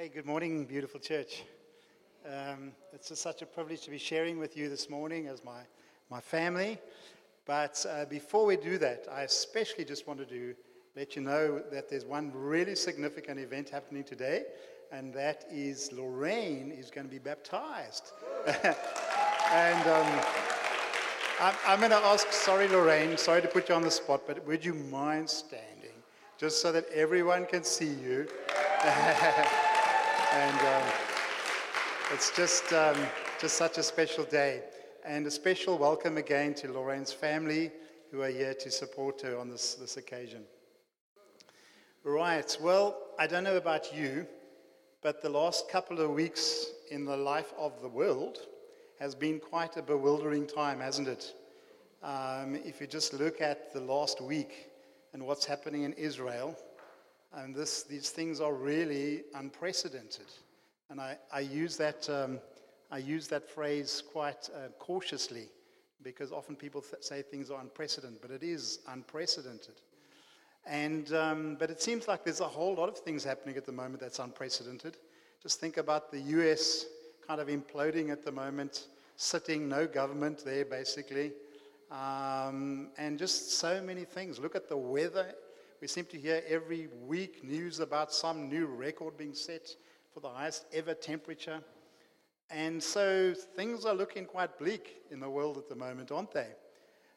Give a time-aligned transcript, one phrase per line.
[0.00, 1.42] Hey, good morning, beautiful church.
[2.24, 5.62] Um, it's just such a privilege to be sharing with you this morning as my,
[6.08, 6.78] my family.
[7.46, 10.54] But uh, before we do that, I especially just wanted to
[10.94, 14.44] let you know that there's one really significant event happening today,
[14.92, 18.12] and that is Lorraine is going to be baptized.
[18.46, 20.20] and um,
[21.40, 24.46] I'm, I'm going to ask, sorry, Lorraine, sorry to put you on the spot, but
[24.46, 25.90] would you mind standing
[26.38, 28.28] just so that everyone can see you?
[30.32, 30.88] and um,
[32.12, 32.96] it's just, um,
[33.40, 34.62] just such a special day.
[35.04, 37.72] And a special welcome again to Lorraine's family
[38.10, 40.42] who are here to support her on this, this occasion.
[42.04, 44.26] Right, well, I don't know about you,
[45.02, 48.38] but the last couple of weeks in the life of the world
[49.00, 51.32] has been quite a bewildering time, hasn't it?
[52.02, 54.70] Um, if you just look at the last week
[55.12, 56.56] and what's happening in Israel,
[57.32, 60.26] and this, these things are really unprecedented.
[60.90, 62.38] And I, I use, that, um,
[62.90, 65.48] I use that phrase quite uh, cautiously
[66.02, 69.74] because often people th- say things are unprecedented, but it is unprecedented.
[70.66, 73.72] And, um, but it seems like there's a whole lot of things happening at the
[73.72, 74.96] moment that's unprecedented.
[75.42, 76.86] Just think about the US
[77.26, 81.32] kind of imploding at the moment, sitting, no government there basically,
[81.90, 84.38] um, and just so many things.
[84.38, 85.34] Look at the weather.
[85.80, 89.68] We seem to hear every week news about some new record being set
[90.12, 91.60] for the highest ever temperature.
[92.50, 96.48] And so things are looking quite bleak in the world at the moment, aren't they?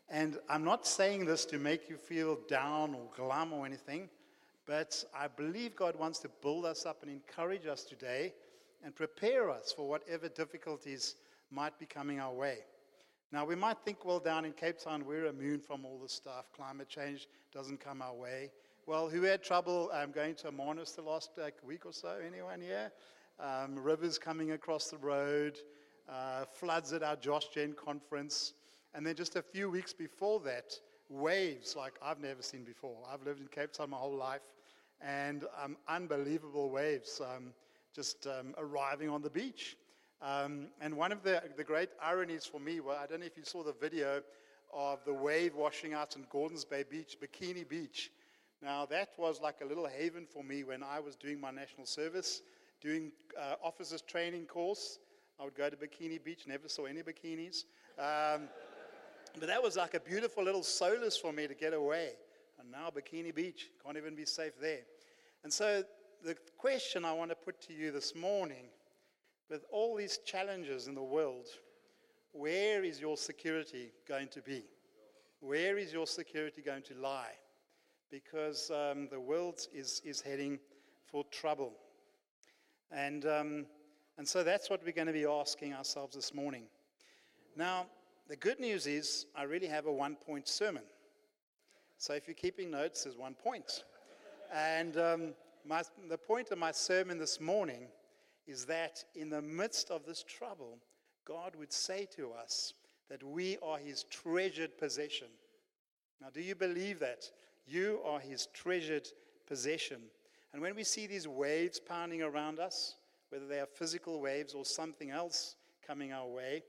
[0.09, 4.09] And I'm not saying this to make you feel down or glum or anything,
[4.67, 8.33] but I believe God wants to build us up and encourage us today
[8.83, 11.15] and prepare us for whatever difficulties
[11.49, 12.59] might be coming our way.
[13.33, 16.51] Now, we might think, well, down in Cape Town, we're immune from all this stuff.
[16.53, 18.51] Climate change doesn't come our way.
[18.85, 22.17] Well, who had trouble um, going to Hermanus the last like, week or so?
[22.25, 22.91] Anyone here?
[23.39, 25.57] Um, rivers coming across the road,
[26.09, 28.53] uh, floods at our Josh Gen conference.
[28.93, 30.73] And then just a few weeks before that,
[31.07, 32.97] waves like I've never seen before.
[33.09, 34.41] I've lived in Cape Town my whole life,
[34.99, 37.53] and um, unbelievable waves um,
[37.95, 39.77] just um, arriving on the beach.
[40.21, 43.37] Um, and one of the, the great ironies for me, well, I don't know if
[43.37, 44.21] you saw the video
[44.71, 48.11] of the wave washing out in Gordons Bay Beach, Bikini Beach.
[48.61, 51.87] Now, that was like a little haven for me when I was doing my national
[51.87, 52.43] service,
[52.79, 54.99] doing uh, officers training course.
[55.39, 57.63] I would go to Bikini Beach, never saw any bikinis.
[57.97, 58.43] Um,
[59.39, 62.11] but that was like a beautiful little solace for me to get away.
[62.59, 64.81] And now Bikini Beach, can't even be safe there.
[65.43, 65.83] And so
[66.23, 68.65] the question I want to put to you this morning
[69.51, 71.47] with all these challenges in the world,
[72.31, 74.63] where is your security going to be?
[75.41, 77.33] Where is your security going to lie?
[78.09, 80.57] Because um, the world is, is heading
[81.05, 81.73] for trouble.
[82.91, 83.65] And, um,
[84.17, 86.63] and so that's what we're going to be asking ourselves this morning.
[87.57, 87.87] Now,
[88.29, 90.83] the good news is I really have a one point sermon.
[91.97, 93.83] So if you're keeping notes, there's one point.
[94.53, 95.33] And um,
[95.65, 97.87] my, the point of my sermon this morning
[98.51, 100.77] is that in the midst of this trouble,
[101.25, 102.73] God would say to us
[103.09, 105.27] that we are his treasured possession.
[106.19, 107.23] Now, do you believe that?
[107.65, 109.07] You are his treasured
[109.47, 110.01] possession.
[110.51, 112.95] And when we see these waves pounding around us,
[113.29, 115.55] whether they are physical waves or something else
[115.87, 116.63] coming our way,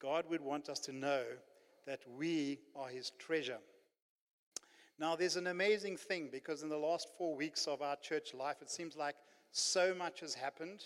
[0.00, 1.24] God would want us to know
[1.86, 3.58] that we are his treasure.
[4.98, 8.56] Now, there's an amazing thing because in the last four weeks of our church life,
[8.60, 9.16] it seems like
[9.52, 10.84] so much has happened.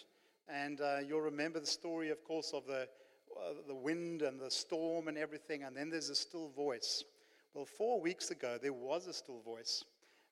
[0.48, 2.88] And uh, you'll remember the story, of course, of the,
[3.36, 5.64] uh, the wind and the storm and everything.
[5.64, 7.04] And then there's a still voice.
[7.54, 9.84] Well, four weeks ago, there was a still voice.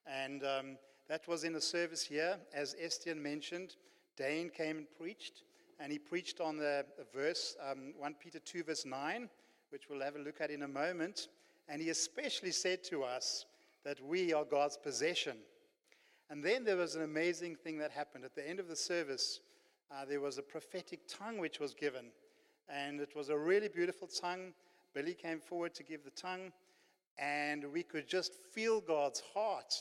[0.07, 0.79] And um,
[1.09, 2.39] that was in a service here.
[2.55, 3.77] As Estienne mentioned,
[4.17, 5.43] Dane came and preached.
[5.79, 9.29] And he preached on the, verse, um, 1 Peter 2, verse 9,
[9.71, 11.29] which we'll have a look at in a moment.
[11.69, 13.45] And he especially said to us
[13.85, 15.37] that we are God's possession.
[16.31, 18.25] And then there was an amazing thing that happened.
[18.25, 19.41] At the end of the service,
[19.91, 22.07] uh, there was a prophetic tongue which was given.
[22.69, 24.53] And it was a really beautiful tongue.
[24.95, 26.53] Billy came forward to give the tongue.
[27.19, 29.75] And we could just feel God's heart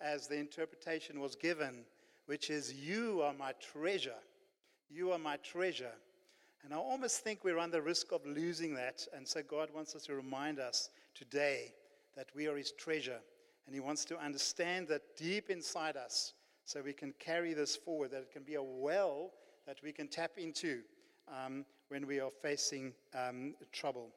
[0.00, 1.84] as the interpretation was given,
[2.26, 4.20] which is, You are my treasure.
[4.90, 5.94] You are my treasure.
[6.64, 9.06] And I almost think we run the risk of losing that.
[9.16, 11.72] And so God wants us to remind us today
[12.16, 13.20] that we are His treasure.
[13.66, 18.10] And He wants to understand that deep inside us so we can carry this forward,
[18.10, 19.30] that it can be a well
[19.66, 20.80] that we can tap into
[21.28, 24.10] um, when we are facing um, trouble.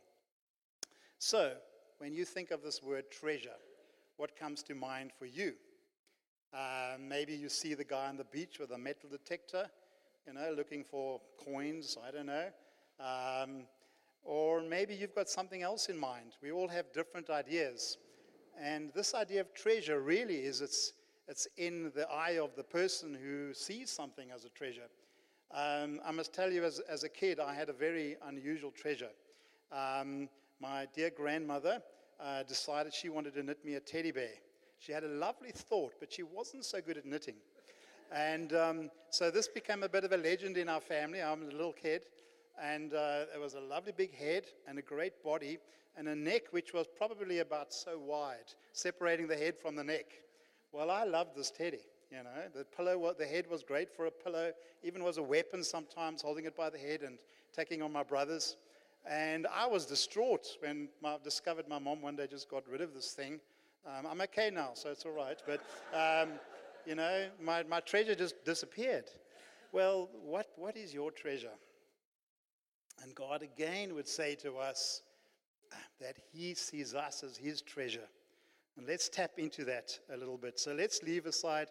[1.19, 1.53] So,
[1.99, 3.57] when you think of this word treasure,
[4.17, 5.53] what comes to mind for you?
[6.53, 9.69] Uh, maybe you see the guy on the beach with a metal detector
[10.27, 12.47] you know, looking for coins, I don't know.
[12.99, 13.65] Um,
[14.23, 16.33] or maybe you've got something else in mind.
[16.41, 17.97] We all have different ideas.
[18.59, 20.93] And this idea of treasure really is it's,
[21.27, 24.87] it's in the eye of the person who sees something as a treasure.
[25.53, 29.09] Um, I must tell you, as, as a kid, I had a very unusual treasure.
[29.71, 31.81] Um, my dear grandmother
[32.19, 34.33] uh, decided she wanted to knit me a teddy bear.
[34.79, 37.35] She had a lovely thought, but she wasn't so good at knitting.
[38.11, 41.21] And um, so this became a bit of a legend in our family.
[41.21, 42.03] I'm a little kid,
[42.61, 45.59] and uh, there was a lovely big head and a great body
[45.97, 50.05] and a neck which was probably about so wide, separating the head from the neck.
[50.71, 51.79] Well, I loved this teddy.
[52.15, 54.53] You know, the pillow, the head was great for a pillow.
[54.83, 57.17] Even was a weapon sometimes, holding it by the head and
[57.53, 58.55] taking on my brothers.
[59.05, 62.93] And I was distraught when I discovered my mom one day just got rid of
[62.93, 63.41] this thing.
[63.85, 65.37] Um, I'm okay now, so it's all right.
[65.45, 65.59] But,
[65.93, 66.29] um,
[66.85, 69.11] you know, my, my treasure just disappeared.
[69.73, 71.57] Well, what, what is your treasure?
[73.03, 75.01] And God again would say to us
[75.99, 78.07] that He sees us as His treasure.
[78.77, 80.59] And let's tap into that a little bit.
[80.59, 81.67] So let's leave aside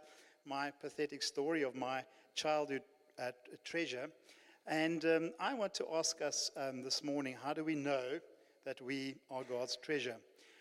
[0.47, 2.05] my pathetic story of my
[2.35, 2.83] childhood
[3.19, 3.31] uh,
[3.65, 4.09] treasure
[4.67, 8.19] and um, I want to ask us um, this morning how do we know
[8.65, 10.17] that we are God's treasure?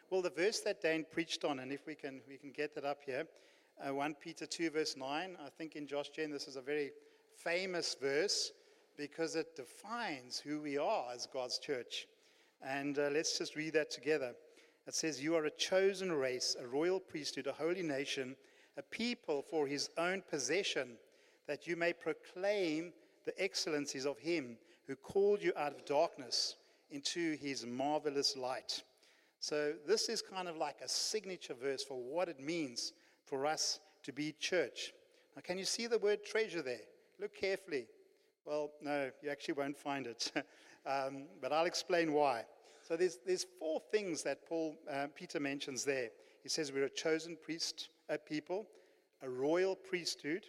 [0.09, 2.83] Well, the verse that Dane preached on, and if we can, we can get that
[2.83, 3.25] up here,
[3.81, 5.37] uh, 1 Peter 2, verse 9.
[5.39, 6.91] I think in Josh Gen, this is a very
[7.37, 8.51] famous verse
[8.97, 12.07] because it defines who we are as God's church.
[12.61, 14.33] And uh, let's just read that together.
[14.85, 18.35] It says, You are a chosen race, a royal priesthood, a holy nation,
[18.77, 20.97] a people for his own possession,
[21.47, 22.93] that you may proclaim
[23.25, 26.55] the excellencies of Him who called you out of darkness
[26.91, 28.83] into His marvelous light.
[29.39, 32.93] So, this is kind of like a signature verse for what it means
[33.25, 34.93] for us to be church.
[35.35, 36.81] Now, can you see the word treasure there?
[37.19, 37.87] Look carefully.
[38.45, 40.31] Well, no, you actually won't find it.
[40.85, 42.43] um, but I'll explain why.
[42.87, 46.09] So, there's, there's four things that Paul, uh, Peter mentions there.
[46.41, 48.67] He says we're a chosen priest, a people,
[49.21, 50.45] a royal priesthood,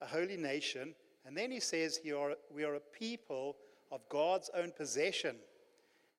[0.00, 0.94] a holy nation,
[1.24, 3.56] and then he says here, we are a people
[3.92, 5.36] of God's own possession.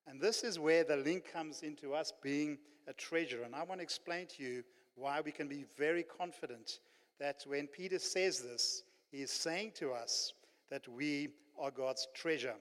[0.07, 2.57] And this is where the link comes into us being
[2.87, 3.43] a treasure.
[3.43, 4.63] And I want to explain to you
[4.95, 6.79] why we can be very confident
[7.19, 10.33] that when Peter says this, he is saying to us
[10.69, 12.55] that we are God's treasure.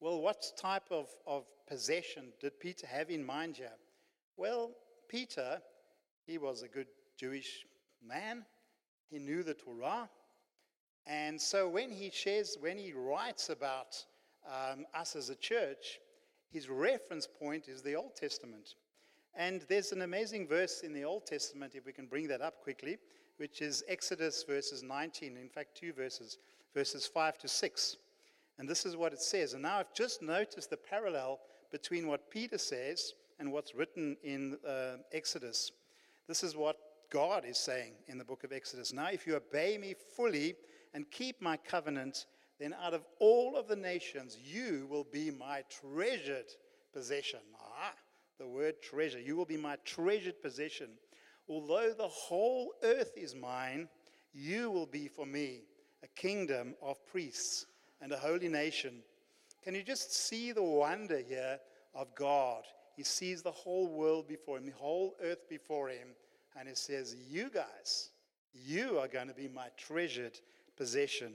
[0.00, 3.76] Well, what type of, of possession did Peter have in mind here?
[4.36, 4.70] Well,
[5.08, 5.60] Peter,
[6.30, 6.86] he was a good
[7.16, 7.66] Jewish
[8.06, 8.44] man.
[9.10, 10.08] He knew the Torah.
[11.04, 13.96] And so when he shares, when he writes about
[14.46, 15.98] um, us as a church,
[16.52, 18.76] his reference point is the Old Testament.
[19.34, 22.62] And there's an amazing verse in the Old Testament, if we can bring that up
[22.62, 22.98] quickly,
[23.38, 26.38] which is Exodus verses 19, in fact, two verses,
[26.72, 27.96] verses 5 to 6.
[28.58, 29.54] And this is what it says.
[29.54, 31.40] And now I've just noticed the parallel
[31.72, 35.72] between what Peter says and what's written in uh, Exodus.
[36.30, 36.76] This is what
[37.10, 38.92] God is saying in the book of Exodus.
[38.92, 40.54] Now, if you obey me fully,
[40.94, 42.26] and keep my covenant,
[42.60, 46.46] then out of all of the nations, you will be my treasured
[46.92, 47.40] possession.
[47.60, 47.94] Ah,
[48.38, 49.18] the word treasure.
[49.18, 50.90] You will be my treasured possession.
[51.48, 53.88] Although the whole earth is mine,
[54.32, 55.62] you will be for me
[56.04, 57.66] a kingdom of priests
[58.00, 59.02] and a holy nation.
[59.64, 61.58] Can you just see the wonder here
[61.92, 62.62] of God?
[63.00, 66.08] He sees the whole world before him, the whole earth before him,
[66.54, 68.10] and he says, You guys,
[68.52, 70.38] you are going to be my treasured
[70.76, 71.32] possession.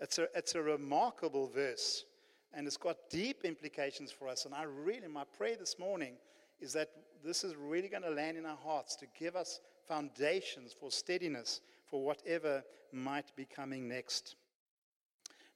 [0.00, 2.04] It's a, it's a remarkable verse,
[2.52, 4.44] and it's got deep implications for us.
[4.44, 6.14] And I really, my prayer this morning
[6.58, 6.88] is that
[7.24, 11.60] this is really going to land in our hearts to give us foundations for steadiness
[11.86, 14.34] for whatever might be coming next.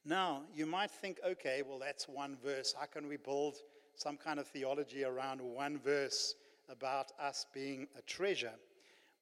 [0.05, 2.73] Now, you might think, okay, well, that's one verse.
[2.79, 3.57] How can we build
[3.99, 6.35] some kind of theology around one verse
[6.69, 8.53] about us being a treasure?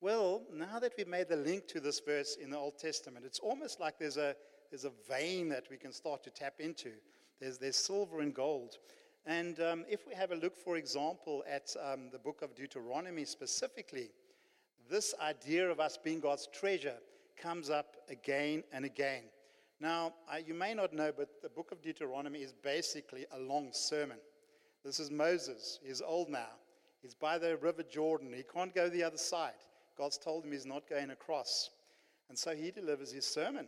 [0.01, 3.39] Well, now that we've made the link to this verse in the Old Testament, it's
[3.39, 4.35] almost like there's a,
[4.69, 6.91] there's a vein that we can start to tap into.
[7.39, 8.77] There's, there's silver and gold.
[9.25, 13.25] And um, if we have a look, for example, at um, the book of Deuteronomy
[13.25, 14.11] specifically,
[14.89, 16.97] this idea of us being God's treasure
[17.35, 19.23] comes up again and again.
[19.79, 23.69] Now, uh, you may not know, but the book of Deuteronomy is basically a long
[23.71, 24.17] sermon.
[24.87, 25.81] This is Moses.
[25.85, 26.47] He's old now.
[27.01, 28.31] He's by the river Jordan.
[28.33, 29.51] He can't go the other side.
[29.97, 31.71] God's told him he's not going across.
[32.29, 33.67] And so he delivers his sermon.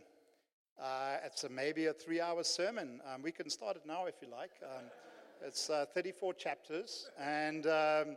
[0.82, 3.02] Uh, it's a, maybe a three hour sermon.
[3.04, 4.52] Um, we can start it now if you like.
[4.64, 4.86] Um,
[5.46, 8.16] it's uh, 34 chapters, and um,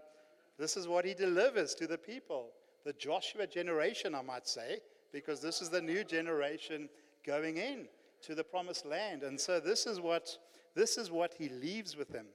[0.58, 2.52] this is what he delivers to the people.
[2.86, 4.80] The Joshua generation, I might say,
[5.12, 6.88] because this is the new generation
[7.26, 7.90] going in.
[8.22, 9.24] to the promised land.
[9.24, 10.38] And so this is what,
[10.74, 12.28] this is what he leaves with them.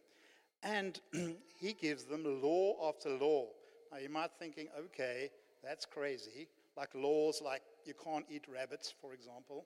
[0.62, 1.00] And
[1.60, 3.46] he gives them law after law.
[3.92, 5.30] Now you might thinking, okay,
[5.62, 6.48] that's crazy.
[6.76, 9.64] Like laws like you can't eat rabbits, for example.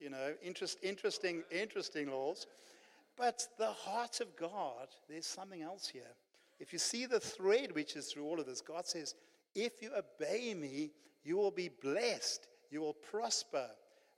[0.00, 2.46] You know, interest, interesting, interesting laws.
[3.16, 6.02] But the heart of God, there's something else here.
[6.58, 9.14] If you see the thread which is through all of this, God says,
[9.54, 10.90] if you obey me,
[11.22, 13.68] you will be blessed, you will prosper,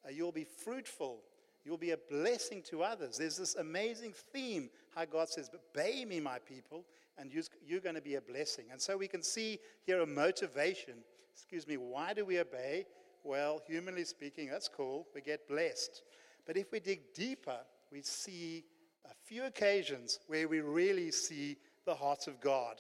[0.04, 1.20] uh, you will be fruitful,
[1.64, 3.18] you will be a blessing to others.
[3.18, 6.84] There's this amazing theme how God says, Obey me, my people,
[7.18, 7.30] and
[7.64, 8.64] you're going to be a blessing.
[8.72, 10.94] And so we can see here a motivation.
[11.32, 12.86] Excuse me, why do we obey?
[13.22, 15.06] Well, humanly speaking, that's cool.
[15.14, 16.02] We get blessed.
[16.46, 17.58] But if we dig deeper,
[17.92, 18.64] we see
[19.04, 22.76] a few occasions where we really see the heart of God.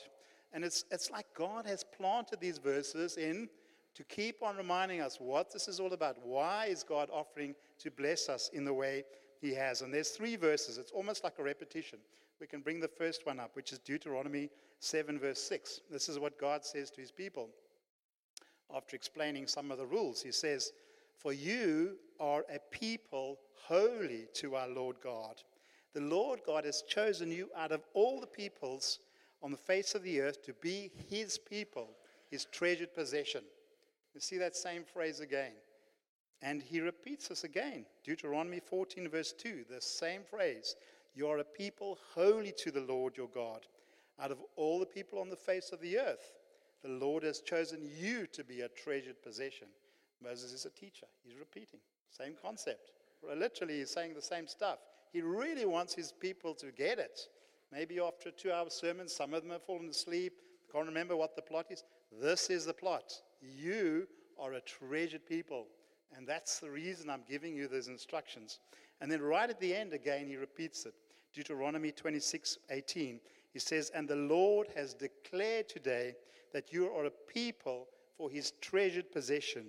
[0.52, 3.48] And it's, it's like God has planted these verses in
[3.94, 6.16] to keep on reminding us what this is all about.
[6.22, 9.04] Why is God offering to bless us in the way
[9.40, 9.82] He has?
[9.82, 10.78] And there's three verses.
[10.78, 11.98] It's almost like a repetition.
[12.40, 14.50] We can bring the first one up, which is Deuteronomy
[14.80, 15.80] 7, verse 6.
[15.90, 17.48] This is what God says to His people.
[18.74, 20.72] After explaining some of the rules, He says,
[21.16, 25.42] For you are a people holy to our Lord God.
[25.94, 28.98] The Lord God has chosen you out of all the peoples
[29.42, 31.88] on the face of the earth to be his people,
[32.30, 33.42] his treasured possession.
[34.14, 35.52] You see that same phrase again.
[36.42, 37.86] And he repeats this again.
[38.04, 40.76] Deuteronomy 14, verse 2, the same phrase.
[41.14, 43.66] You are a people holy to the Lord your God.
[44.20, 46.32] Out of all the people on the face of the earth,
[46.82, 49.68] the Lord has chosen you to be a treasured possession.
[50.22, 51.06] Moses is a teacher.
[51.24, 51.80] He's repeating.
[52.10, 52.92] Same concept.
[53.34, 54.78] Literally, he's saying the same stuff.
[55.12, 57.20] He really wants his people to get it.
[57.72, 60.34] Maybe after a two hour sermon, some of them have fallen asleep,
[60.72, 61.84] can't remember what the plot is.
[62.20, 63.12] This is the plot.
[63.40, 64.06] You
[64.38, 65.66] are a treasured people.
[66.14, 68.60] And that's the reason I'm giving you those instructions.
[69.00, 70.94] And then right at the end again, he repeats it.
[71.34, 73.20] Deuteronomy 26 18.
[73.52, 76.14] He says, And the Lord has declared today
[76.52, 79.66] that you are a people for his treasured possession.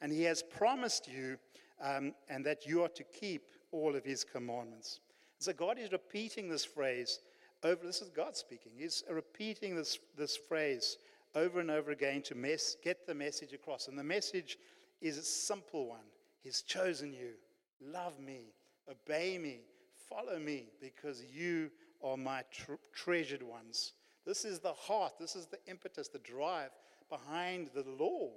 [0.00, 1.38] And he has promised you
[1.82, 5.00] um, and that you are to keep all of his commandments.
[5.38, 7.20] So God is repeating this phrase
[7.64, 8.72] over, this is God speaking.
[8.76, 10.98] He's repeating this, this phrase
[11.34, 13.88] over and over again to mess, get the message across.
[13.88, 14.58] And the message
[15.00, 16.04] is a simple one
[16.42, 17.32] He's chosen you.
[17.80, 18.54] Love me,
[18.90, 19.60] obey me,
[20.08, 21.70] follow me, because you
[22.02, 23.92] are my tr- treasured ones.
[24.24, 26.70] This is the heart, this is the impetus, the drive
[27.08, 28.30] behind the law.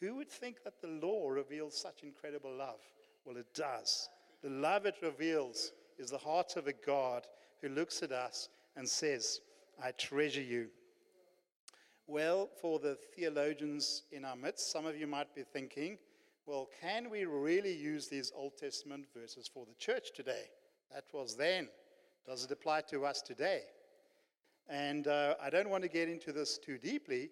[0.00, 2.80] Who would think that the law reveals such incredible love?
[3.24, 4.08] Well, it does.
[4.42, 7.26] The love it reveals is the heart of a God
[7.60, 9.40] who looks at us and says,
[9.82, 10.68] I treasure you.
[12.06, 15.98] Well, for the theologians in our midst, some of you might be thinking,
[16.48, 20.44] well, can we really use these Old Testament verses for the church today?
[20.90, 21.68] That was then.
[22.26, 23.64] Does it apply to us today?
[24.66, 27.28] And uh, I don't want to get into this too deeply,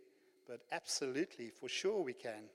[0.47, 2.51] but absolutely, for sure, we can.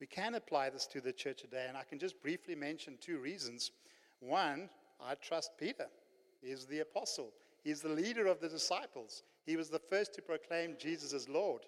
[0.00, 3.18] We can apply this to the church today, and I can just briefly mention two
[3.18, 3.72] reasons.
[4.20, 4.70] One,
[5.04, 5.86] I trust Peter.
[6.40, 7.32] He's the apostle,
[7.64, 9.24] he's the leader of the disciples.
[9.44, 11.62] He was the first to proclaim Jesus as Lord.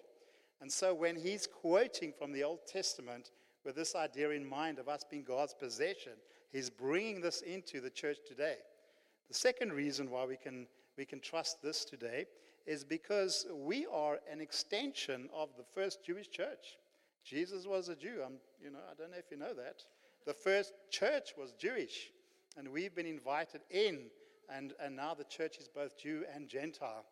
[0.61, 3.31] And so when he's quoting from the Old Testament
[3.65, 6.13] with this idea in mind of us being God's possession,
[6.51, 8.57] he's bringing this into the church today.
[9.27, 10.67] The second reason why we can,
[10.97, 12.25] we can trust this today
[12.65, 16.77] is because we are an extension of the first Jewish church.
[17.25, 18.21] Jesus was a Jew.
[18.25, 19.83] I'm, you know, I don't know if you know that.
[20.25, 22.11] The first church was Jewish,
[22.57, 24.05] and we've been invited in,
[24.49, 27.05] and, and now the church is both Jew and Gentile.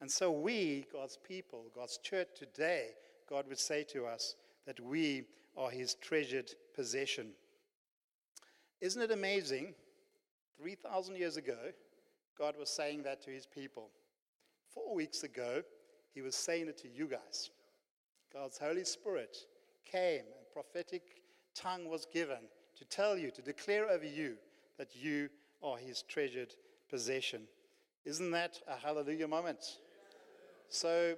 [0.00, 2.90] And so we, God's people, God's church today,
[3.28, 4.34] God would say to us
[4.66, 5.24] that we
[5.56, 7.28] are his treasured possession.
[8.80, 9.74] Isn't it amazing?
[10.58, 11.72] 3,000 years ago,
[12.38, 13.90] God was saying that to his people.
[14.72, 15.62] Four weeks ago,
[16.14, 17.50] he was saying it to you guys.
[18.32, 19.36] God's Holy Spirit
[19.90, 21.22] came and prophetic
[21.54, 24.36] tongue was given to tell you, to declare over you
[24.78, 25.28] that you
[25.62, 26.54] are his treasured
[26.90, 27.42] possession.
[28.04, 29.78] Isn't that a hallelujah moment?
[30.68, 31.14] So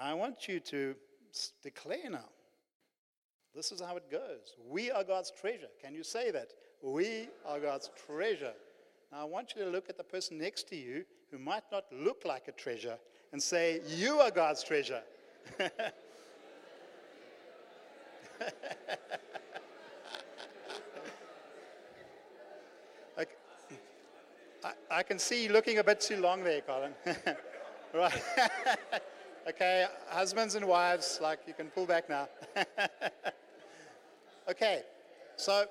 [0.00, 0.94] I want you to
[1.62, 2.28] declare now.
[3.54, 4.56] This is how it goes.
[4.68, 5.68] We are God's treasure.
[5.82, 6.52] Can you say that?
[6.82, 8.54] We are God's treasure.
[9.10, 11.84] Now I want you to look at the person next to you who might not
[11.92, 12.96] look like a treasure
[13.32, 15.02] and say, You are God's treasure.
[23.18, 23.26] I,
[24.64, 26.92] I, I, can see you looking a bit too long there, Colin.
[27.94, 28.22] right.
[29.48, 32.28] okay, husbands and wives, like you can pull back now.
[34.48, 34.82] Okay,
[35.36, 35.66] so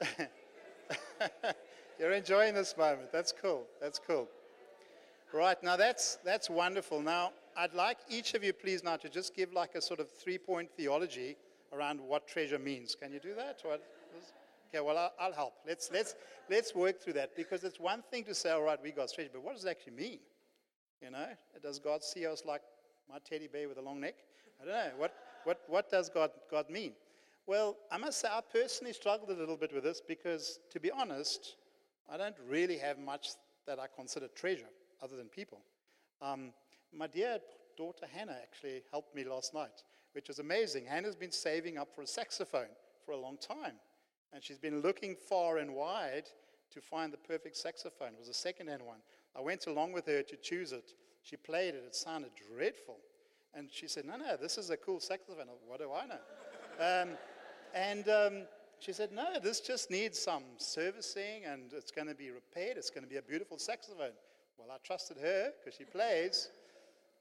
[1.98, 3.12] You're enjoying this moment.
[3.12, 3.64] That's cool.
[3.80, 4.28] That's cool.
[5.32, 7.00] Right, now that's, that's wonderful.
[7.00, 10.10] Now, I'd like each of you, please, now to just give like a sort of
[10.10, 11.36] three point theology
[11.72, 12.94] around what treasure means.
[12.94, 13.62] Can you do that?
[13.64, 15.54] Okay, well, I'll, I'll, help.
[15.66, 16.14] Let's, let's,
[16.50, 19.30] let's work through that because it's one thing to say, all right, we got treasure,
[19.32, 20.18] but what does it actually mean?
[21.02, 21.26] You know,
[21.62, 22.62] does God see us like
[23.10, 24.14] my teddy bear with a long neck?
[24.60, 24.90] I don't know.
[24.98, 25.14] What,
[25.44, 26.92] what, what does God, God mean?
[27.46, 30.90] Well, I must say, I personally struggled a little bit with this because, to be
[30.90, 31.56] honest,
[32.10, 33.30] I don't really have much
[33.66, 34.70] that I consider treasure
[35.02, 35.60] other than people.
[36.20, 36.52] Um,
[36.92, 37.38] my dear
[37.76, 39.82] daughter Hannah actually helped me last night,
[40.12, 40.84] which was amazing.
[40.86, 42.70] Hannah's been saving up for a saxophone
[43.04, 43.74] for a long time,
[44.32, 46.28] and she's been looking far and wide
[46.70, 48.08] to find the perfect saxophone.
[48.14, 48.98] It was a second-hand one.
[49.36, 50.92] I went along with her to choose it.
[51.22, 51.82] She played it.
[51.86, 52.98] It sounded dreadful.
[53.54, 55.46] And she said, no, no, this is a cool saxophone.
[55.66, 57.02] What do I know?
[57.02, 57.16] um,
[57.74, 58.42] and um,
[58.78, 62.76] she said, no, this just needs some servicing and it's going to be repaired.
[62.76, 64.12] It's going to be a beautiful saxophone.
[64.58, 66.50] Well, I trusted her because she plays.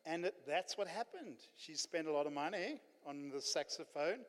[0.05, 1.38] And it, that's what happened.
[1.58, 4.20] She spent a lot of money on the saxophone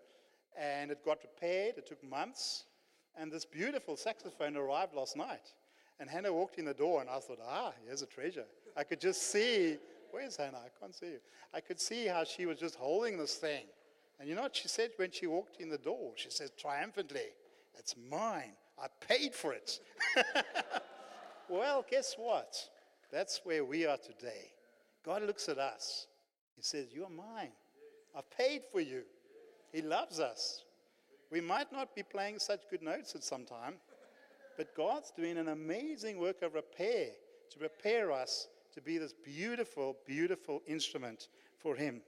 [0.61, 1.79] and it got repaired.
[1.79, 2.65] It took months.
[3.17, 5.55] And this beautiful saxophone arrived last night.
[6.01, 8.45] And Hannah walked in the door and I thought, ah, here's a treasure.
[8.77, 9.79] I could just see,
[10.11, 10.59] where's Hannah?
[10.59, 11.21] I can't see you.
[11.55, 13.65] I could see how she was just holding this thing.
[14.23, 16.13] And you know what she said when she walked in the door?
[16.15, 17.33] She said triumphantly,
[17.77, 18.53] it's mine.
[18.81, 19.81] I paid for it.
[21.49, 22.55] well, guess what?
[23.11, 24.53] That's where we are today.
[25.05, 26.07] God looks at us.
[26.55, 27.51] He says, You're mine.
[28.17, 29.03] I've paid for you.
[29.73, 30.63] He loves us.
[31.33, 33.75] We might not be playing such good notes at some time,
[34.57, 37.07] but God's doing an amazing work of repair
[37.51, 41.27] to prepare us to be this beautiful, beautiful instrument
[41.59, 42.03] for Him.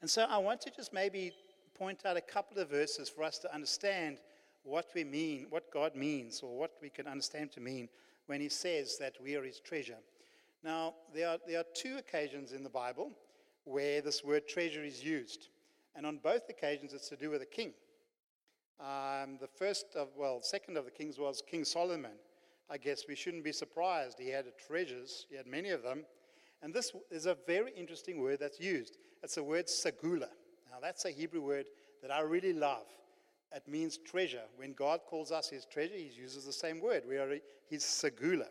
[0.00, 1.32] And so I want to just maybe
[1.78, 4.18] point out a couple of verses for us to understand
[4.62, 7.88] what we mean, what God means, or what we can understand to mean
[8.26, 9.98] when He says that we are His treasure.
[10.62, 13.10] Now, there are, there are two occasions in the Bible
[13.64, 15.48] where this word treasure is used.
[15.96, 17.72] And on both occasions, it's to do with a king.
[18.78, 22.12] Um, the first of, well, second of the kings was King Solomon.
[22.70, 24.18] I guess we shouldn't be surprised.
[24.18, 26.04] He had treasures, he had many of them.
[26.62, 28.98] And this is a very interesting word that's used.
[29.22, 30.28] It's the word segula.
[30.70, 31.66] Now, that's a Hebrew word
[32.02, 32.86] that I really love.
[33.54, 34.42] It means treasure.
[34.56, 37.02] When God calls us his treasure, he uses the same word.
[37.08, 38.46] We are his segula.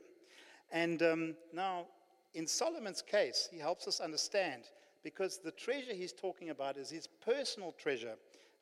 [0.72, 1.86] And um, now,
[2.34, 4.64] in Solomon's case, he helps us understand
[5.04, 8.16] because the treasure he's talking about is his personal treasure.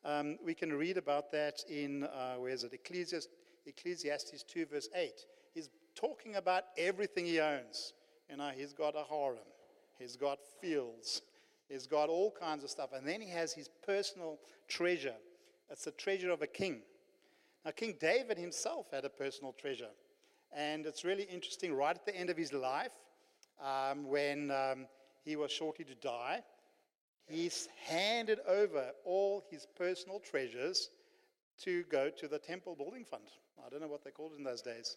[0.04, 2.72] Um, we can read about that in, uh, where is it?
[2.72, 3.28] Ecclesiastes,
[3.66, 5.12] Ecclesiastes 2, verse 8.
[5.54, 7.94] He's talking about everything he owns.
[8.30, 9.38] You know, he's got a harem,
[9.98, 11.22] he's got fields,
[11.68, 12.90] he's got all kinds of stuff.
[12.94, 14.38] And then he has his personal
[14.68, 15.16] treasure.
[15.70, 16.80] It's the treasure of a king.
[17.64, 19.90] Now, King David himself had a personal treasure.
[20.56, 22.92] And it's really interesting, right at the end of his life,
[23.62, 24.86] um, when um,
[25.24, 26.42] he was shortly to die,
[27.26, 30.90] he's handed over all his personal treasures
[31.62, 33.24] to go to the temple building fund.
[33.64, 34.96] I don't know what they called it in those days.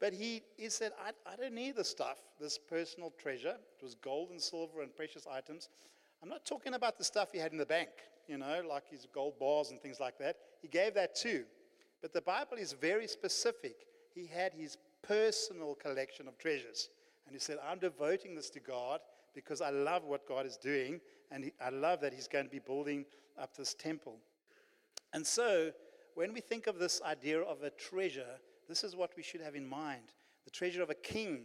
[0.00, 3.56] But he, he said, I, I don't need the stuff, this personal treasure.
[3.78, 5.68] It was gold and silver and precious items.
[6.22, 7.90] I'm not talking about the stuff he had in the bank,
[8.26, 10.36] you know, like his gold bars and things like that.
[10.62, 11.44] He gave that too.
[12.00, 13.86] But the Bible is very specific.
[14.14, 16.88] He had his personal collection of treasures.
[17.26, 19.00] And he said, I'm devoting this to God
[19.34, 22.58] because I love what God is doing, and I love that He's going to be
[22.58, 23.04] building
[23.40, 24.18] up this temple.
[25.12, 25.70] And so,
[26.14, 28.38] when we think of this idea of a treasure,
[28.70, 30.12] this is what we should have in mind
[30.44, 31.42] the treasure of a king,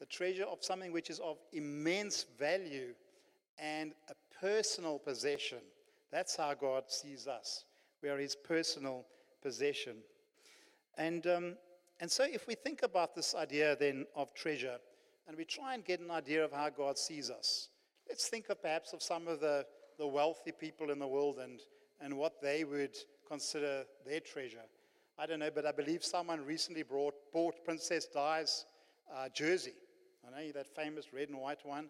[0.00, 2.94] the treasure of something which is of immense value
[3.58, 5.58] and a personal possession.
[6.10, 7.64] That's how God sees us.
[8.02, 9.06] We are His personal
[9.42, 9.96] possession.
[10.98, 11.56] And, um,
[12.00, 14.78] and so, if we think about this idea then of treasure,
[15.26, 17.68] and we try and get an idea of how God sees us.
[18.08, 19.64] Let's think of perhaps of some of the,
[19.98, 21.60] the wealthy people in the world and,
[22.00, 24.64] and what they would consider their treasure.
[25.18, 28.66] I don't know, but I believe someone recently brought, bought Princess Di's
[29.14, 29.74] uh, jersey.
[30.26, 31.88] I know that famous red and white one.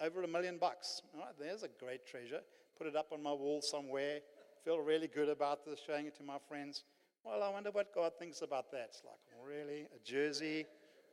[0.00, 1.02] Over a million bucks.
[1.14, 2.40] All right, there's a great treasure.
[2.76, 4.20] Put it up on my wall somewhere.
[4.64, 6.84] Feel really good about this, showing it to my friends.
[7.24, 8.90] Well, I wonder what God thinks about that.
[8.90, 9.88] It's like, really?
[9.94, 10.66] A jersey?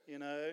[0.08, 0.52] You know?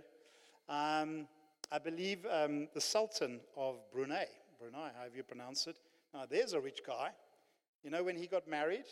[0.69, 1.27] Um,
[1.71, 4.27] I believe um, the Sultan of Brunei,
[4.61, 5.77] Brunei, however you pronounce it.
[6.15, 7.11] Now, there's a rich guy.
[7.83, 8.85] You know, when he got married,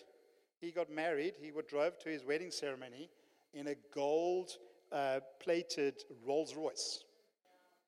[0.61, 3.09] he got married, he would drove to his wedding ceremony
[3.55, 4.51] in a gold
[4.93, 7.05] uh, plated Rolls Royce.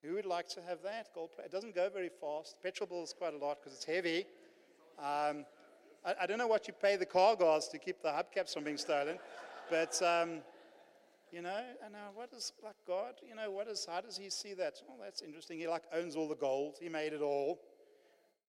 [0.02, 1.08] Who would like to have that?
[1.14, 1.46] Gold plate.
[1.46, 2.56] It doesn't go very fast.
[2.62, 4.26] Petrol bill is quite a lot because it's heavy.
[4.98, 5.44] Um,
[6.04, 8.64] I, I, don't know what you pay the car guards to keep the hubcaps from
[8.64, 9.18] being stolen,
[9.70, 10.42] but um,
[11.32, 13.14] You know, and uh, what is like God?
[13.26, 13.86] You know, what is?
[13.90, 14.74] How does He see that?
[14.88, 15.58] Oh, that's interesting.
[15.58, 16.76] He like owns all the gold.
[16.78, 17.58] He made it all.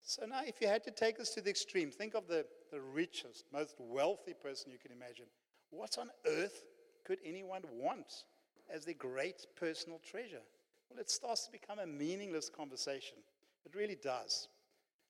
[0.01, 2.81] So now, if you had to take this to the extreme, think of the, the
[2.81, 5.25] richest, most wealthy person you can imagine.
[5.69, 6.63] What on earth
[7.05, 8.25] could anyone want
[8.73, 10.41] as their great personal treasure?
[10.89, 13.17] Well, it starts to become a meaningless conversation.
[13.65, 14.47] It really does.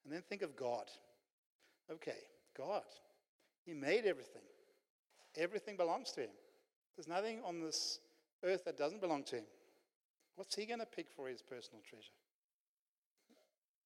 [0.03, 0.85] And then think of God.
[1.91, 2.17] Okay,
[2.57, 2.83] God.
[3.65, 4.41] He made everything.
[5.37, 6.29] Everything belongs to him.
[6.95, 7.99] There's nothing on this
[8.43, 9.45] earth that doesn't belong to him.
[10.35, 12.13] What's he going to pick for his personal treasure?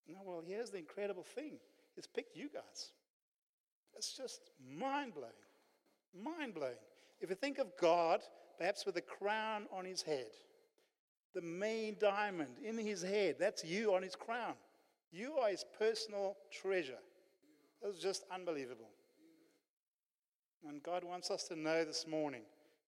[0.08, 1.58] No, well, here's the incredible thing.
[1.96, 2.92] He's picked you guys.
[3.96, 5.32] It's just mind blowing.
[6.22, 6.76] Mind blowing.
[7.22, 8.22] If you think of God,
[8.58, 10.32] perhaps with a crown on his head,
[11.34, 14.54] the main diamond in his head, that's you on his crown.
[15.12, 17.00] You are his personal treasure.
[17.82, 18.90] That's just unbelievable.
[20.68, 22.42] And God wants us to know this morning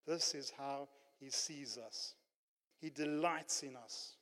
[0.07, 0.87] this is how
[1.19, 2.15] He sees us.
[2.79, 4.15] He delights in us.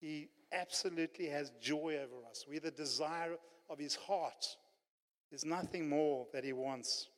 [0.00, 2.46] He absolutely has joy over us.
[2.48, 3.36] We're the desire
[3.68, 4.44] of His heart.
[5.30, 7.08] There's nothing more that He wants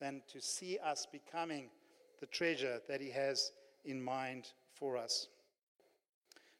[0.00, 1.70] than to see us becoming
[2.20, 3.52] the treasure that He has
[3.84, 5.28] in mind for us.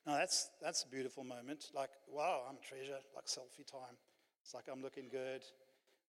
[0.07, 1.71] Now, that's, that's a beautiful moment.
[1.75, 3.97] Like, wow, I'm a treasure, like selfie time.
[4.43, 5.43] It's like I'm looking good.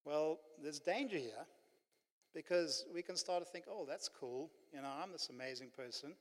[0.04, 1.46] Well, there's danger here
[2.34, 4.50] because we can start to think, oh, that's cool.
[4.72, 6.14] You know, I'm this amazing person.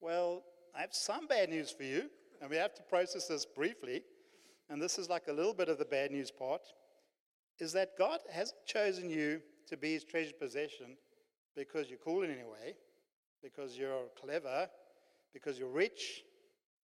[0.00, 0.42] Well,
[0.76, 4.02] I have some bad news for you, and we have to process this briefly.
[4.68, 6.62] And this is like a little bit of the bad news part
[7.58, 10.96] is that God hasn't chosen you to be his treasured possession
[11.56, 12.74] because you're cool in any way,
[13.42, 14.68] because you're clever,
[15.32, 16.22] because you're rich,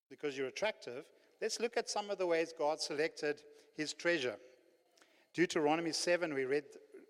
[0.10, 1.06] because you're attractive.
[1.42, 3.42] Let's look at some of the ways God selected
[3.76, 4.36] his treasure.
[5.34, 6.64] Deuteronomy 7, we read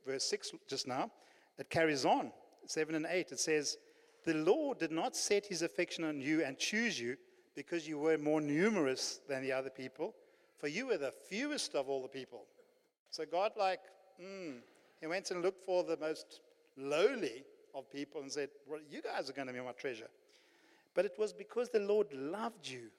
[0.06, 1.12] verse 6 just now.
[1.58, 2.32] It carries on,
[2.66, 3.32] 7 and 8.
[3.32, 3.78] It says,
[4.26, 7.18] The Lord did not set his affection on you and choose you
[7.56, 10.14] because you were more numerous than the other people,
[10.60, 12.46] for you were the fewest of all the people.
[13.10, 13.82] So God, like,
[14.22, 14.58] mm,
[15.00, 16.42] he went and looked for the most
[16.78, 17.44] lowly
[17.74, 20.10] of people and said, Well, you guys are going to be my treasure.
[20.94, 22.90] But it was because the Lord loved you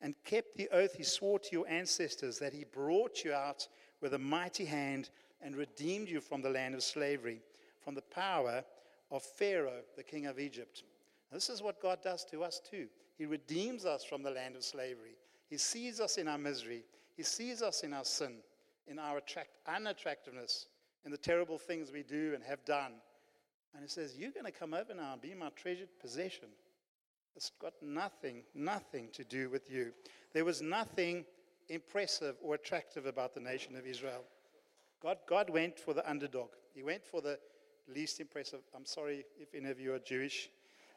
[0.00, 3.66] and kept the oath he swore to your ancestors that he brought you out
[4.00, 7.40] with a mighty hand and redeemed you from the land of slavery
[7.88, 8.62] from the power
[9.10, 10.82] of Pharaoh, the king of Egypt.
[11.32, 12.86] This is what God does to us too.
[13.16, 15.16] He redeems us from the land of slavery.
[15.48, 16.84] He sees us in our misery.
[17.16, 18.34] He sees us in our sin,
[18.88, 20.66] in our attract- unattractiveness,
[21.04, 22.92] in the terrible things we do and have done.
[23.74, 26.48] And He says, You're going to come over now and be my treasured possession.
[27.36, 29.92] It's got nothing, nothing to do with you.
[30.32, 31.24] There was nothing
[31.68, 34.24] impressive or attractive about the nation of Israel.
[35.00, 36.48] God, God went for the underdog.
[36.74, 37.38] He went for the
[37.94, 38.60] least impressive.
[38.74, 40.50] I'm sorry if any of you are Jewish.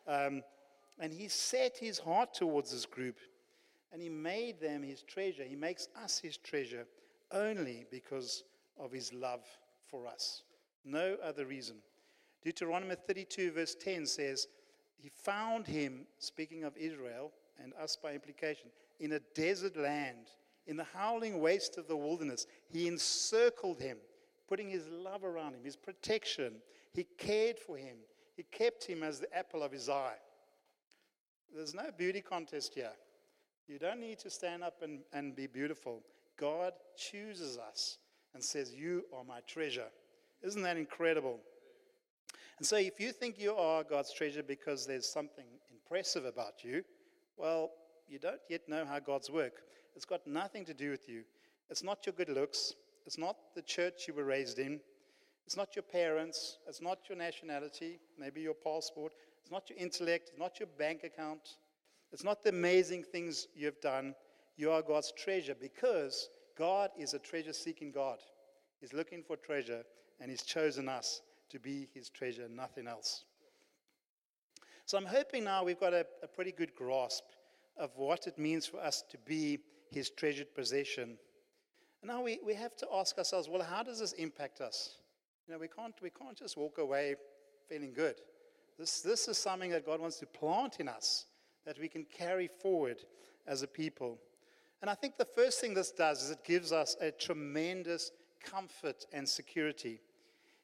[0.07, 0.41] Um,
[0.99, 3.17] and he set his heart towards this group
[3.91, 5.43] and he made them his treasure.
[5.43, 6.85] He makes us his treasure
[7.33, 8.43] only because
[8.79, 9.43] of his love
[9.89, 10.43] for us.
[10.83, 11.77] No other reason.
[12.43, 14.47] Deuteronomy 32, verse 10 says,
[14.97, 20.27] He found him, speaking of Israel and us by implication, in a desert land,
[20.67, 22.47] in the howling waste of the wilderness.
[22.69, 23.97] He encircled him,
[24.47, 26.55] putting his love around him, his protection,
[26.93, 27.97] he cared for him.
[28.35, 30.17] He kept him as the apple of his eye.
[31.53, 32.91] There's no beauty contest here.
[33.67, 36.01] You don't need to stand up and, and be beautiful.
[36.41, 37.99] God chooses us
[38.33, 39.87] and says, You are my treasure.
[40.41, 41.39] Isn't that incredible?
[42.57, 46.83] And so, if you think you are God's treasure because there's something impressive about you,
[47.37, 47.69] well,
[48.07, 49.53] you don't yet know how God's work.
[49.95, 51.23] It's got nothing to do with you.
[51.69, 52.73] It's not your good looks.
[53.05, 54.79] It's not the church you were raised in.
[55.45, 60.29] It's not your parents, it's not your nationality, maybe your passport, it's not your intellect,
[60.29, 61.57] it's not your bank account,
[62.13, 64.13] it's not the amazing things you've done.
[64.61, 68.19] You are God's treasure because God is a treasure seeking God.
[68.79, 69.81] He's looking for treasure
[70.19, 73.25] and He's chosen us to be His treasure, nothing else.
[74.85, 77.23] So I'm hoping now we've got a, a pretty good grasp
[77.75, 79.57] of what it means for us to be
[79.89, 81.17] His treasured possession.
[82.03, 84.99] And now we, we have to ask ourselves well, how does this impact us?
[85.47, 87.15] You know, we can't, we can't just walk away
[87.67, 88.21] feeling good.
[88.77, 91.25] This, this is something that God wants to plant in us
[91.65, 92.97] that we can carry forward
[93.47, 94.19] as a people.
[94.81, 98.11] And I think the first thing this does is it gives us a tremendous
[98.43, 100.01] comfort and security.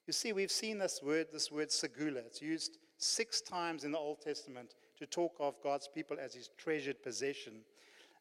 [0.08, 2.18] You see, we've seen this word, this word segula.
[2.26, 6.50] It's used six times in the Old Testament to talk of God's people as his
[6.58, 7.62] treasured possession.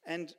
[0.05, 0.35] And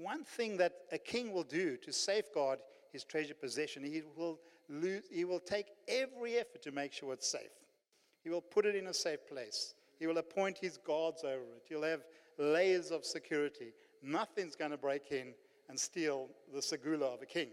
[0.00, 2.60] one thing that a king will do to safeguard
[2.92, 7.30] his treasured possession, he will lose, he will take every effort to make sure it's
[7.30, 7.50] safe.
[8.24, 9.74] He will put it in a safe place.
[9.98, 11.64] He will appoint his guards over it.
[11.68, 12.04] He'll have
[12.38, 13.72] layers of security.
[14.02, 15.34] Nothing's going to break in
[15.68, 17.48] and steal the segula of a king.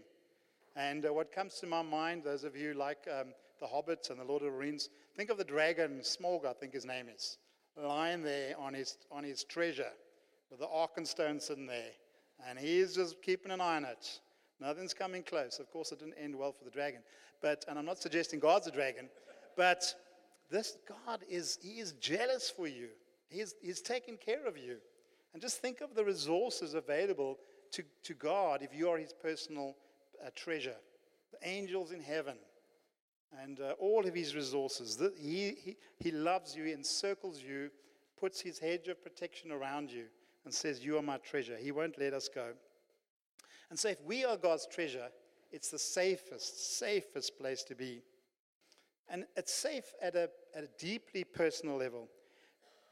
[0.76, 3.28] And uh, what comes to my mind, those of you like um,
[3.60, 6.72] the Hobbits and the Lord of the Rings, think of the dragon, Smaug, I think
[6.72, 7.38] his name is,
[7.76, 9.92] lying there on his, on his treasure
[10.50, 11.92] with the Arkenstone sitting there.
[12.48, 14.20] And he's just keeping an eye on it.
[14.60, 15.58] Nothing's coming close.
[15.58, 17.00] Of course, it didn't end well for the dragon.
[17.40, 19.08] But, and I'm not suggesting God's a dragon,
[19.56, 19.94] but
[20.50, 22.88] this God is, he is jealous for you.
[23.28, 24.78] He's, he's taking care of you.
[25.32, 27.38] And just think of the resources available
[27.72, 29.76] to, to God if you are his personal
[30.24, 30.76] uh, treasure.
[31.32, 32.36] The angels in heaven
[33.42, 34.96] and uh, all of his resources.
[34.96, 37.70] The, he, he, he loves you, he encircles you,
[38.18, 40.06] puts his hedge of protection around you,
[40.44, 41.56] and says, You are my treasure.
[41.56, 42.52] He won't let us go.
[43.70, 45.08] And so, if we are God's treasure,
[45.52, 48.02] it's the safest, safest place to be.
[49.08, 52.08] And it's safe at a, at a deeply personal level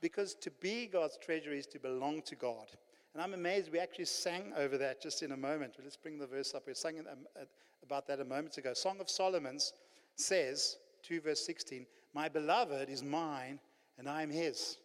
[0.00, 2.66] because to be God's treasure is to belong to God.
[3.14, 5.74] And I'm amazed we actually sang over that just in a moment.
[5.82, 6.66] Let's bring the verse up.
[6.66, 7.46] We sang um,
[7.82, 8.74] about that a moment ago.
[8.74, 9.72] Song of Solomon's
[10.16, 13.58] says, 2 verse 16, My beloved is mine
[13.98, 14.76] and I am his.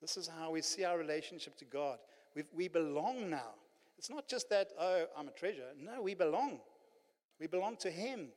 [0.00, 1.98] This is how we see our relationship to God.
[2.34, 3.54] we we belong now.
[3.98, 5.68] It's not just that, oh, I'm a treasure.
[5.80, 6.60] No, we belong.
[7.40, 8.28] We belong to him.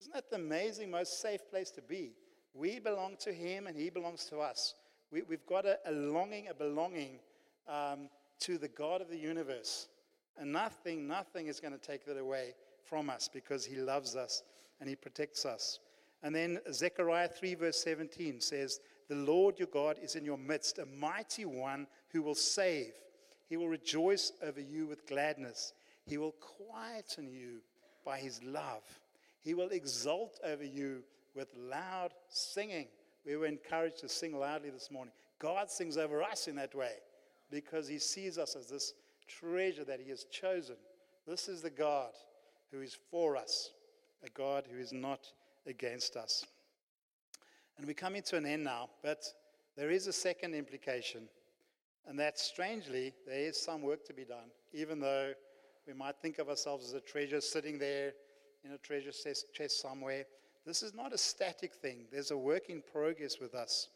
[0.00, 2.12] Isn't that the amazing, most safe place to be?
[2.54, 4.74] We belong to Him and He belongs to us.
[5.10, 7.18] We, have got a, a, longing, a belonging
[7.66, 8.08] um,
[8.40, 9.88] to the God of the universe.
[10.38, 14.42] And nothing, nothing is going to take that away from us because He loves us
[14.80, 15.80] and He protects us.
[16.22, 20.78] And then Zechariah 3, verse 17 says, The Lord your God is in your midst,
[20.78, 22.92] a mighty one who will save.
[23.48, 25.72] He will rejoice over you with gladness.
[26.04, 27.60] He will quieten you
[28.04, 28.82] by his love.
[29.40, 31.02] He will exult over you
[31.34, 32.88] with loud singing.
[33.28, 35.12] We were encouraged to sing loudly this morning.
[35.38, 36.92] God sings over us in that way
[37.50, 38.94] because he sees us as this
[39.28, 40.76] treasure that he has chosen.
[41.26, 42.12] This is the God
[42.72, 43.72] who is for us,
[44.24, 45.30] a God who is not
[45.66, 46.46] against us.
[47.76, 49.22] And we're coming to an end now, but
[49.76, 51.28] there is a second implication.
[52.06, 55.34] And that strangely, there is some work to be done, even though
[55.86, 58.14] we might think of ourselves as a treasure sitting there
[58.64, 60.24] in a treasure chest somewhere.
[60.68, 63.88] This is not a static thing, there's a work in progress with us.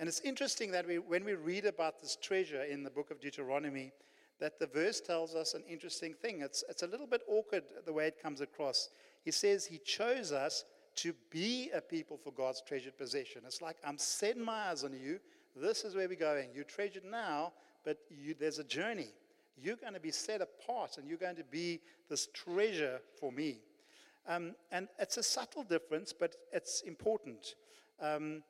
[0.00, 3.20] And it's interesting that we, when we read about this treasure in the book of
[3.20, 3.92] Deuteronomy,
[4.40, 6.40] that the verse tells us an interesting thing.
[6.40, 8.88] It's, it's a little bit awkward the way it comes across.
[9.24, 10.64] He says he chose us
[10.96, 13.42] to be a people for God's treasured possession.
[13.46, 15.20] It's like, I'm setting my eyes on you.
[15.54, 16.48] This is where we're going.
[16.52, 17.52] You're treasured now,
[17.84, 19.12] but you, there's a journey.
[19.56, 21.78] You're going to be set apart and you're going to be
[22.08, 23.60] this treasure for me.
[24.28, 27.54] Um, and it's a subtle difference, but it's important.
[28.00, 28.42] Um,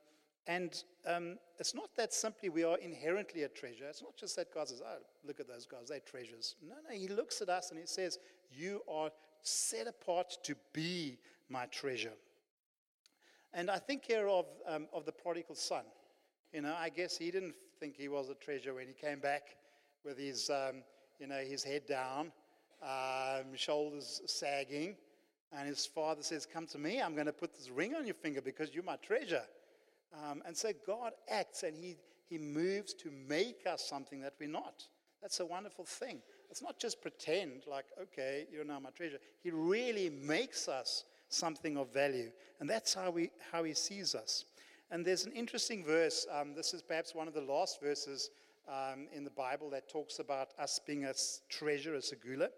[0.48, 3.84] and um, it's not that simply we are inherently a treasure.
[3.88, 6.56] It's not just that God says, oh, look at those guys, they're treasures.
[6.66, 8.18] No, no, He looks at us and He says,
[8.50, 9.10] You are
[9.42, 12.14] set apart to be my treasure.
[13.54, 15.84] And I think here of, um, of the prodigal son.
[16.52, 19.56] You know, I guess he didn't think he was a treasure when he came back
[20.04, 20.82] with his, um,
[21.18, 22.32] you know, his head down,
[22.82, 24.96] um, shoulders sagging.
[25.56, 28.14] And his father says, Come to me, I'm going to put this ring on your
[28.14, 29.44] finger because you're my treasure.
[30.14, 31.96] Um, and so God acts and he,
[32.28, 34.84] he moves to make us something that we're not.
[35.22, 36.20] That's a wonderful thing.
[36.50, 39.18] It's not just pretend, like, okay, you're now my treasure.
[39.42, 42.30] He really makes us something of value.
[42.60, 44.44] And that's how, we, how he sees us.
[44.90, 46.26] And there's an interesting verse.
[46.32, 48.30] Um, this is perhaps one of the last verses
[48.68, 51.14] um, in the Bible that talks about us being a
[51.50, 52.48] treasure, a segula.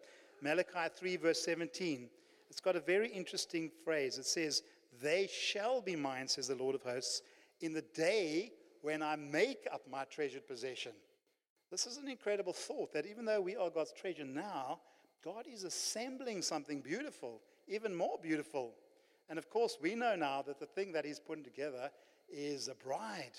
[0.42, 2.09] Malachi 3, verse 17
[2.50, 4.18] it's got a very interesting phrase.
[4.18, 4.62] It says,
[5.00, 7.22] They shall be mine, says the Lord of hosts,
[7.60, 10.92] in the day when I make up my treasured possession.
[11.70, 14.80] This is an incredible thought that even though we are God's treasure now,
[15.24, 18.74] God is assembling something beautiful, even more beautiful.
[19.28, 21.90] And of course, we know now that the thing that He's putting together
[22.28, 23.38] is a bride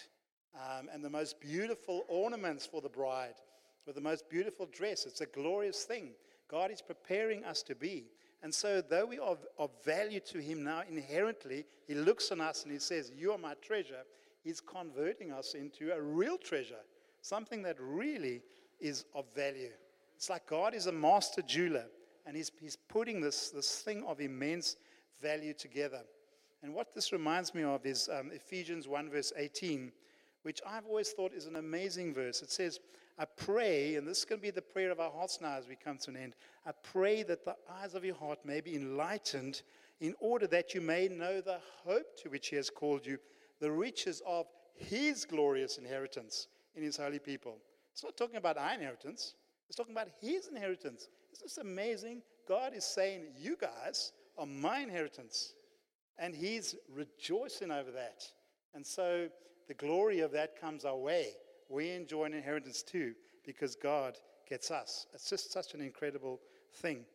[0.56, 3.36] um, and the most beautiful ornaments for the bride
[3.86, 5.06] with the most beautiful dress.
[5.06, 6.12] It's a glorious thing.
[6.50, 8.06] God is preparing us to be.
[8.44, 12.64] And so, though we are of value to Him now inherently, He looks on us
[12.64, 14.04] and He says, You are my treasure.
[14.44, 16.84] He's converting us into a real treasure,
[17.22, 18.42] something that really
[18.80, 19.70] is of value.
[20.16, 21.86] It's like God is a master jeweler
[22.26, 24.78] and He's, he's putting this, this thing of immense
[25.22, 26.02] value together.
[26.64, 29.92] And what this reminds me of is um, Ephesians 1, verse 18,
[30.44, 32.42] which I've always thought is an amazing verse.
[32.42, 32.80] It says,
[33.22, 35.68] I pray, and this is going to be the prayer of our hearts now as
[35.68, 36.36] we come to an end.
[36.66, 39.62] I pray that the eyes of your heart may be enlightened
[40.00, 43.20] in order that you may know the hope to which He has called you,
[43.60, 47.58] the riches of his glorious inheritance in his holy people.
[47.94, 49.36] It's not talking about our inheritance,
[49.68, 51.08] it's talking about his inheritance.
[51.32, 52.24] Isn't this amazing?
[52.48, 55.54] God is saying, You guys are my inheritance.
[56.18, 58.24] And he's rejoicing over that.
[58.74, 59.30] And so
[59.68, 61.34] the glory of that comes our way.
[61.72, 63.14] We enjoy an inheritance too
[63.46, 65.08] because God gets us.
[65.14, 66.42] It's just such an incredible
[66.74, 67.06] thing.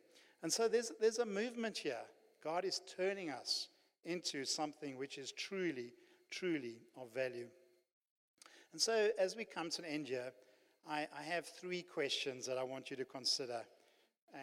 [0.41, 2.01] And so there's, there's a movement here.
[2.43, 3.67] God is turning us
[4.03, 5.93] into something which is truly,
[6.31, 7.47] truly of value.
[8.71, 10.31] And so as we come to an end here,
[10.89, 13.61] I, I have three questions that I want you to consider.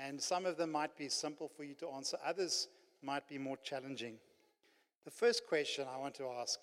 [0.05, 2.69] And some of them might be simple for you to answer, others
[3.03, 4.15] might be more challenging.
[5.05, 6.61] The first question I want to ask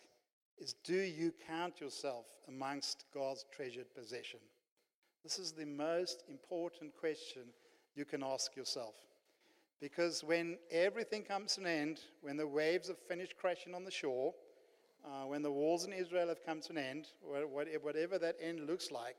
[0.61, 4.39] is Do you count yourself amongst God's treasured possession?
[5.23, 7.43] This is the most important question
[7.95, 8.93] you can ask yourself.
[9.81, 13.91] Because when everything comes to an end, when the waves have finished crashing on the
[13.91, 14.33] shore,
[15.03, 18.91] uh, when the walls in Israel have come to an end, whatever that end looks
[18.91, 19.17] like,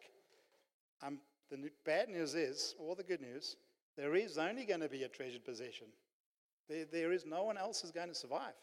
[1.02, 1.18] um,
[1.50, 3.56] the bad news is, or the good news,
[3.96, 5.88] there is only going to be a treasured possession.
[6.68, 8.54] There, there is no one else who's going to survive.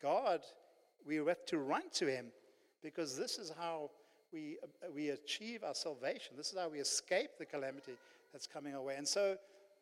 [0.00, 0.40] God,
[1.06, 2.26] we have to run to Him
[2.82, 3.90] because this is how
[4.32, 6.36] we, uh, we achieve our salvation.
[6.36, 7.94] This is how we escape the calamity
[8.32, 8.96] that's coming our way.
[8.96, 9.36] And so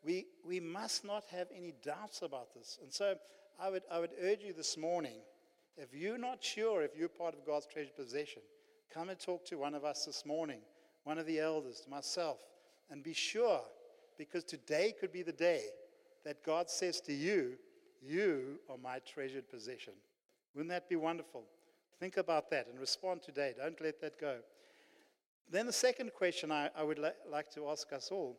[0.05, 2.79] we, we must not have any doubts about this.
[2.83, 3.17] And so
[3.61, 5.19] I would, I would urge you this morning
[5.77, 8.43] if you're not sure if you're part of God's treasured possession,
[8.93, 10.61] come and talk to one of us this morning,
[11.05, 12.39] one of the elders, myself,
[12.91, 13.61] and be sure
[14.17, 15.65] because today could be the day
[16.25, 17.53] that God says to you,
[18.03, 19.93] You are my treasured possession.
[20.57, 21.45] Wouldn't that be wonderful?
[22.01, 23.53] Think about that and respond today.
[23.59, 24.39] Don't let that go.
[25.51, 28.39] Then, the second question I, I would li- like to ask us all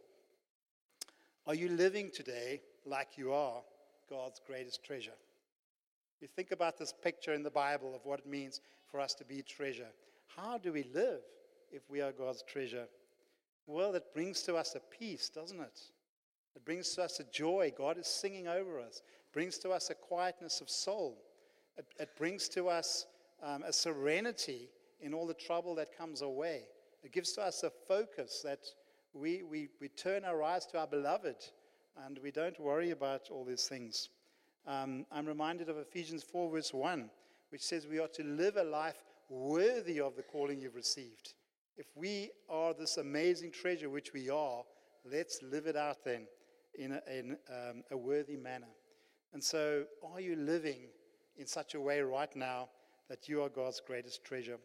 [1.46, 3.62] Are you living today like you are
[4.10, 5.16] God's greatest treasure?
[6.20, 9.24] You think about this picture in the Bible of what it means for us to
[9.24, 9.90] be treasure.
[10.36, 11.22] How do we live
[11.72, 12.88] if we are God's treasure?
[13.68, 15.82] Well, it brings to us a peace, doesn't it?
[16.56, 17.72] It brings to us a joy.
[17.78, 18.98] God is singing over us.
[18.98, 21.20] It brings to us a quietness of soul.
[21.78, 23.06] It, it brings to us
[23.44, 24.70] um, a serenity
[25.02, 26.63] in all the trouble that comes our way.
[27.04, 28.60] It gives to us a focus that
[29.13, 31.36] we, we, we turn our eyes to our beloved
[32.06, 34.10] and we don't worry about all these things.
[34.68, 37.10] Um, I'm reminded of Ephesians 4, verse 1,
[37.50, 41.34] which says we are to live a life worthy of the calling you've received.
[41.78, 44.63] If we are this amazing treasure, which we are,
[45.10, 46.28] let's live it out then
[46.78, 48.68] in a, in, um, a worthy manner.
[49.34, 50.88] And so, are you living
[51.38, 52.69] in such a way right now
[53.10, 54.58] that you are God's greatest treasure?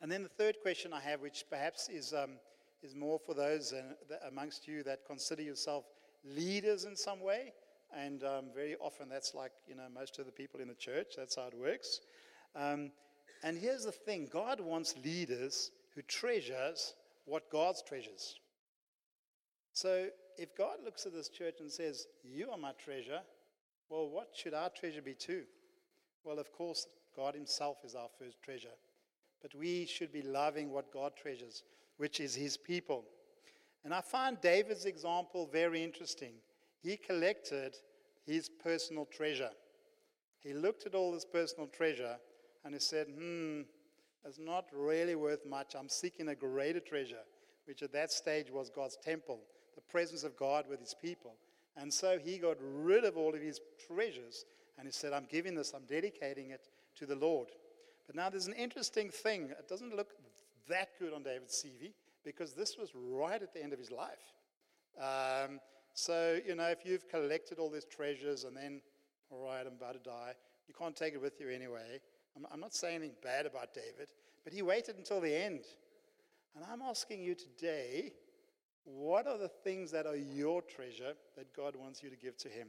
[0.00, 2.32] And then the third question I have, which perhaps is, um,
[2.82, 3.82] is more for those uh,
[4.28, 5.84] amongst you that consider yourself
[6.24, 7.52] leaders in some way,
[7.96, 11.14] and um, very often that's like you know most of the people in the church.
[11.16, 12.00] That's how it works.
[12.54, 12.90] Um,
[13.42, 16.94] and here's the thing God wants leaders who treasures
[17.24, 18.36] what God's treasures.
[19.72, 23.20] So if God looks at this church and says, You are my treasure,
[23.88, 25.42] well, what should our treasure be too?
[26.24, 28.76] Well, of course, God Himself is our first treasure.
[29.42, 31.62] But we should be loving what God treasures,
[31.98, 33.04] which is His people.
[33.84, 36.32] And I find David's example very interesting.
[36.82, 37.76] He collected
[38.26, 39.50] his personal treasure.
[40.40, 42.16] He looked at all this personal treasure
[42.64, 43.62] and he said, hmm,
[44.24, 45.74] it's not really worth much.
[45.78, 47.22] I'm seeking a greater treasure,
[47.66, 49.38] which at that stage was God's temple,
[49.76, 51.34] the presence of God with his people.
[51.76, 54.44] And so he got rid of all of his treasures
[54.78, 57.48] and he said, I'm giving this, I'm dedicating it to the Lord.
[58.06, 59.50] But now there's an interesting thing.
[59.50, 60.10] It doesn't look
[60.68, 61.92] that good on David's CV
[62.24, 64.34] because this was right at the end of his life.
[64.98, 65.60] Um,
[65.94, 68.80] so, you know, if you've collected all these treasures and then,
[69.30, 70.32] all right, I'm about to die,
[70.68, 72.00] you can't take it with you anyway.
[72.36, 74.10] I'm, I'm not saying anything bad about David,
[74.44, 75.60] but he waited until the end.
[76.54, 78.12] And I'm asking you today
[78.86, 82.48] what are the things that are your treasure that God wants you to give to
[82.48, 82.68] Him?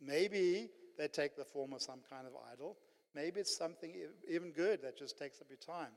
[0.00, 2.76] Maybe they take the form of some kind of idol.
[3.14, 3.92] Maybe it's something
[4.28, 5.92] even good that just takes up your time.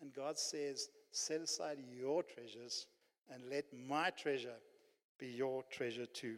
[0.00, 2.86] And God says, set aside your treasures
[3.32, 4.56] and let my treasure
[5.18, 6.36] be your treasure too.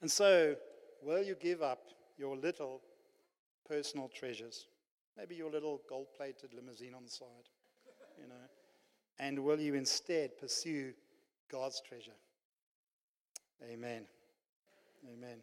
[0.00, 0.54] And so,
[1.02, 1.80] will you give up
[2.18, 2.82] your little
[3.70, 4.66] personal treasures.
[5.16, 7.48] Maybe your little gold plated limousine on the side,
[8.20, 8.59] you know.
[9.20, 10.94] And will you instead pursue
[11.52, 12.16] God's treasure?
[13.70, 14.04] Amen.
[15.12, 15.42] Amen.